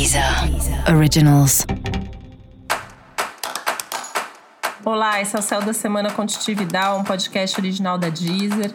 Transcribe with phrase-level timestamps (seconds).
[0.00, 0.24] Deezer
[0.96, 1.66] Originals.
[4.82, 8.72] Olá, esse é o Céu da Semana Contitividade, um podcast original da Deezer.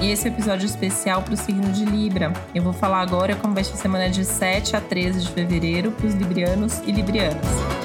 [0.00, 2.32] E esse é episódio especial para o signo de Libra.
[2.54, 5.92] Eu vou falar agora como vai ser a semana de 7 a 13 de fevereiro
[5.92, 7.81] para os librianos e librianas.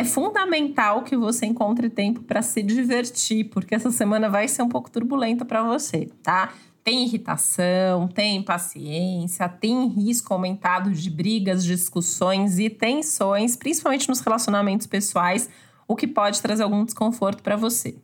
[0.00, 4.68] É fundamental que você encontre tempo para se divertir, porque essa semana vai ser um
[4.70, 6.54] pouco turbulenta para você, tá?
[6.82, 14.86] Tem irritação, tem impaciência, tem risco aumentado de brigas, discussões e tensões, principalmente nos relacionamentos
[14.86, 15.50] pessoais,
[15.86, 17.94] o que pode trazer algum desconforto para você.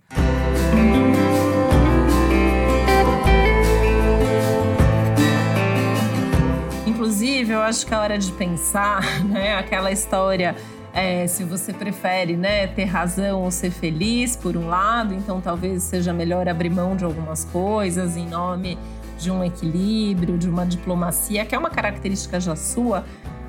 [6.86, 9.56] Inclusive, eu acho que é hora de pensar, né?
[9.56, 10.55] Aquela história
[10.96, 15.82] é, se você prefere né, ter razão ou ser feliz, por um lado, então talvez
[15.82, 18.78] seja melhor abrir mão de algumas coisas em nome
[19.19, 23.05] de um equilíbrio, de uma diplomacia, que é uma característica já sua,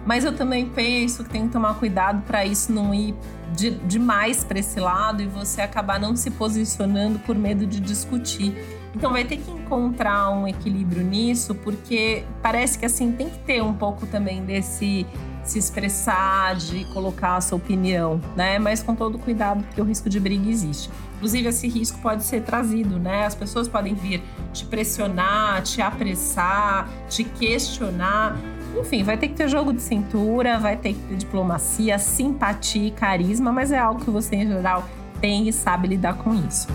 [0.06, 3.16] mas eu também penso que tem que tomar cuidado para isso não ir
[3.54, 8.54] de, demais para esse lado e você acabar não se posicionando por medo de discutir.
[8.94, 13.64] Então vai ter que encontrar um equilíbrio nisso, porque parece que assim tem que ter
[13.64, 15.06] um pouco também desse
[15.52, 18.60] se expressar, de colocar a sua opinião, né?
[18.60, 20.90] Mas com todo cuidado, porque o risco de briga existe.
[21.16, 23.26] Inclusive, esse risco pode ser trazido, né?
[23.26, 24.22] As pessoas podem vir
[24.54, 28.38] te pressionar, te apressar, te questionar.
[28.80, 32.92] Enfim, vai ter que ter jogo de cintura, vai ter que ter diplomacia, simpatia e
[32.92, 34.86] carisma, mas é algo que você, em geral,
[35.20, 36.68] tem e sabe lidar com isso.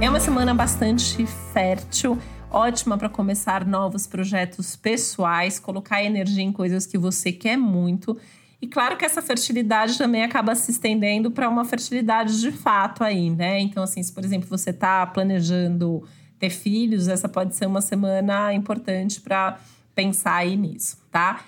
[0.00, 2.16] É uma semana bastante fértil
[2.50, 8.16] ótima para começar novos projetos pessoais, colocar energia em coisas que você quer muito.
[8.60, 13.30] E claro que essa fertilidade também acaba se estendendo para uma fertilidade de fato aí,
[13.30, 13.60] né?
[13.60, 16.02] Então, assim, se por exemplo você está planejando
[16.38, 19.58] ter filhos, essa pode ser uma semana importante para
[19.94, 21.40] pensar aí nisso, tá?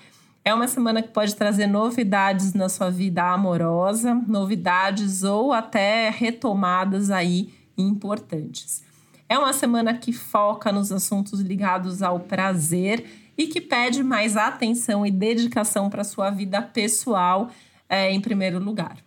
[0.43, 7.11] É uma semana que pode trazer novidades na sua vida amorosa, novidades ou até retomadas
[7.11, 8.88] aí importantes.
[9.31, 13.05] É uma semana que foca nos assuntos ligados ao prazer
[13.37, 17.51] e que pede mais atenção e dedicação para sua vida pessoal
[17.87, 18.97] é, em primeiro lugar.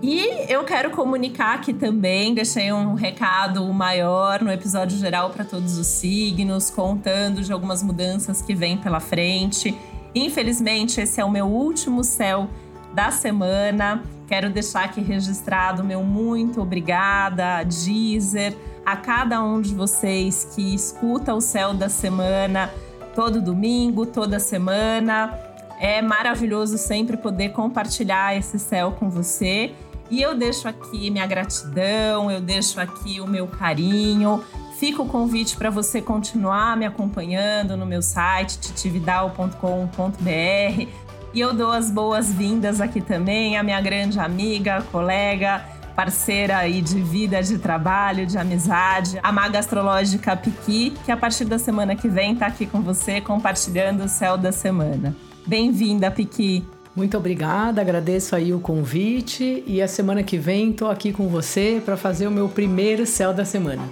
[0.00, 5.76] E eu quero comunicar aqui também, deixei um recado maior no episódio geral para todos
[5.78, 9.76] os signos, contando de algumas mudanças que vêm pela frente.
[10.14, 12.48] Infelizmente, esse é o meu último céu
[12.96, 14.02] da semana.
[14.26, 21.34] Quero deixar aqui registrado meu muito obrigada, Deezer, a cada um de vocês que escuta
[21.34, 22.70] o Céu da Semana
[23.14, 25.38] todo domingo, toda semana.
[25.78, 29.74] É maravilhoso sempre poder compartilhar esse céu com você.
[30.10, 34.42] E eu deixo aqui minha gratidão, eu deixo aqui o meu carinho.
[34.78, 41.70] Fica o convite para você continuar me acompanhando no meu site titividal.com.br e eu dou
[41.70, 45.62] as boas-vindas aqui também à minha grande amiga, colega,
[45.94, 51.44] parceira aí de vida, de trabalho, de amizade, a maga astrológica Piqui, que a partir
[51.44, 55.14] da semana que vem está aqui com você compartilhando o céu da semana.
[55.46, 56.64] Bem-vinda, Piqui.
[56.96, 61.82] Muito obrigada, agradeço aí o convite e a semana que vem estou aqui com você
[61.84, 63.82] para fazer o meu primeiro céu da semana.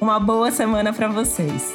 [0.00, 1.74] Uma boa semana para vocês.